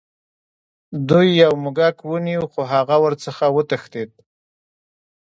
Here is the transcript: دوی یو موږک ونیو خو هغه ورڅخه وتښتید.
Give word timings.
دوی 1.09 1.27
یو 1.43 1.53
موږک 1.63 1.97
ونیو 2.11 2.43
خو 2.51 2.61
هغه 2.73 2.95
ورڅخه 3.03 3.47
وتښتید. 3.55 4.11